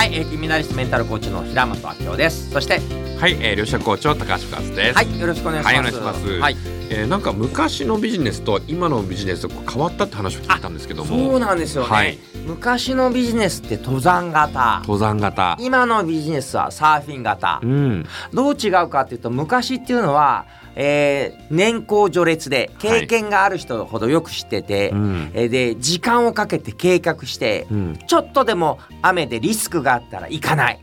[0.00, 2.50] はい、えー、金メダリストメンタルコーチの平本明夫です。
[2.50, 2.80] そして
[3.18, 4.96] はい、えー、両者コーチの高橋和です。
[4.96, 5.74] はいよろしくお願いします。
[5.74, 6.40] はいお願いします。
[6.40, 6.56] はい。
[6.88, 12.18] えー、なんか昔のビジネスと今のビジネスと変わったって話を聞いたんですけどそうも、なんですよね、はい。
[12.46, 14.78] 昔のビジネスって登山型。
[14.84, 15.58] 登山型。
[15.60, 17.60] 今のビジネスはサーフィン型。
[17.62, 20.46] うん、どう違うかっていうと昔っていうのは、
[20.76, 30.80] えー年功序列で経験がある人ほどよく知ってて、うん、えーで時間をかけて計画して、うん、ちょっとでも雨でリスクがあったら行かない。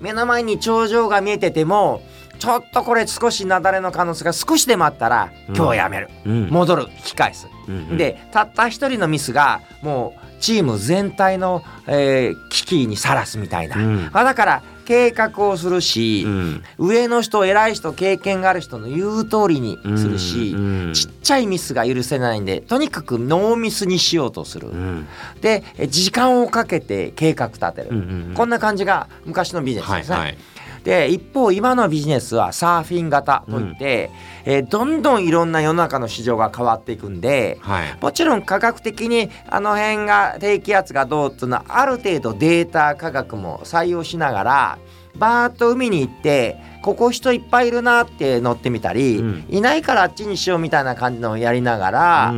[0.00, 2.02] 目の前に頂上が見えてても
[2.38, 5.56] ちょっとこれ少し雪崩の可能性が少しでもあったらうん。
[5.56, 6.82] 今日はやめる、うん、戻る。
[6.82, 14.10] 引き返す、うん、でたった一人のミスがもうチーム全体の、えー危機にさらすみたいな、うん。
[14.12, 25.06] まあだから計画をするし、うん、上の人偉い人経験がある人の言う通りにするし、うん、ちっちゃいミスが許せないんでとにかくノーミスにしようとする、うん、
[25.40, 30.16] でえ時間をかけて計画立てる、うん、うん、こんな感じが昔のビジネスはい、ですね。
[30.16, 30.38] はい、
[30.86, 34.12] で一方今のビジネスはサーフィン型といって、
[34.44, 44.78] えーどんどんいろんな世の中の市場が変わっていくんではい、もちろん科学的にあの辺が低気圧がどうっていうのはある程度データ科学も採用しながら
[45.16, 49.44] バーッと海に行ってここ人いっぱいいるなって乗ってみたり、うん。
[49.48, 52.34] いないからあっちにしようみたいな感じのをやりながら、う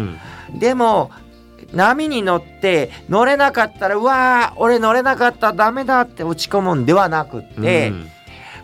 [0.54, 1.10] ん、でも
[1.74, 8.10] 波に乗って乗れなかったらうわー俺乗れなかったダメだって落ち込むんではなくって、うん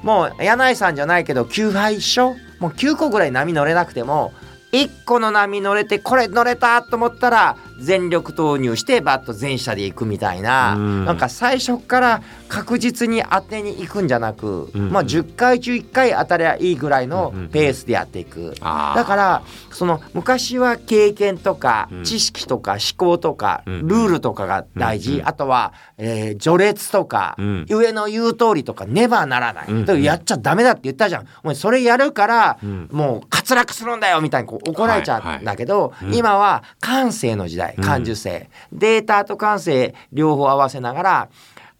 [0.05, 2.37] もう柳井さんじゃないけど9杯一緒？
[2.61, 4.33] もう9個ぐらい波乗れなくても
[4.73, 11.05] 1個の波乗れてこれ乗れたと思ったら全力投入してバッと全車で行くみたいな、うん。
[11.05, 14.91] なんか最初から確実に当てに行くんじゃなく、うん。
[14.91, 18.55] まあ10回中1回当たりゃいいぐらいのうんペースでやっていく。
[18.61, 18.97] あー。
[18.97, 22.05] だからその昔は経験とかうん。
[22.05, 23.89] 知識とか思考とかルうん。
[23.89, 27.67] ールとかが大事、うんあとは、えー序列とか、うん。
[27.69, 31.27] 上の言う通りとかねばならない、うんだからやっちゃダメだって言ったじゃん。
[31.43, 32.89] お前それやるから、うん。
[32.93, 36.05] もう滑落するんだよみたいにこう怒られちゃうんだけど、い。
[36.07, 36.15] うん。
[36.15, 41.29] 今は感性の時代感受性、データと感性両方合わせながら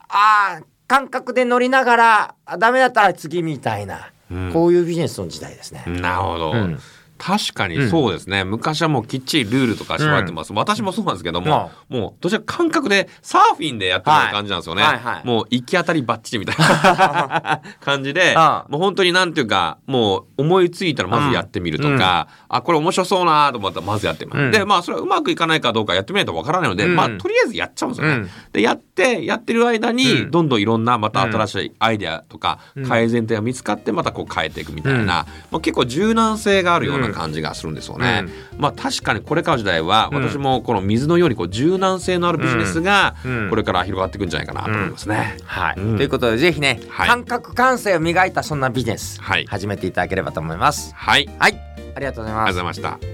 [0.09, 5.85] あー感覚で乗りながらあダメだったら次みたいな、うんこういうビジネスの時代ですね。
[5.87, 6.53] なるほど。
[6.53, 6.79] うん
[7.17, 14.97] 確かにそうですね、昔はもうきっちりルールとか縛られてます、私もそうなんですけども、もうどちらか感覚でサーフィンでやってる感じなんですよね、はい。
[14.97, 15.05] はい。
[15.17, 15.27] はい。
[15.27, 18.35] もう行き当たりばっちりみたいな 感じで
[18.69, 24.51] もう本当になんていうかもう思いついたらまずやってみるとか、あこれ面白そうなと思ったらまずやってみる、うん。
[24.51, 26.97] でまあそれはうまくいかないかどうかやってみないとわからないので、うん。
[26.97, 28.31] まあとりあえずやっちゃうんですよね、うん。
[28.53, 30.31] でやってやってる間にうん。
[30.31, 32.89] どんどんいろんなまた新しいアイデアとかうん。
[32.89, 38.25] 改善点が見つかってまたこう変えていくみたいな、まあ、結構柔軟性があるような感じがするんですよね。
[38.59, 40.23] まあ確かにこれからの時代はうん。
[40.23, 43.51] 私もこの水のようにこう柔軟性のあるビジネスがうん。
[43.51, 45.39] これから広がっていくんじゃないかなと思いますね。
[45.45, 45.97] はい、うん。
[45.97, 47.09] ということでぜひね、はい。
[47.09, 49.47] 感覚感性を磨いたそんなビジネス、はい。
[49.47, 50.93] 始めていただければと思います。
[50.95, 51.61] はい、ありはい、
[51.97, 52.55] ありがとうございます。
[52.55, 53.14] がとうございました。